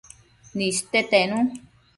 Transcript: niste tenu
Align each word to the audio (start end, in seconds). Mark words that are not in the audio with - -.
niste 0.57 0.99
tenu 1.11 1.39